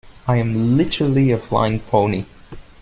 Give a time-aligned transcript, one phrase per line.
[0.27, 2.25] I'm literally a flying pony.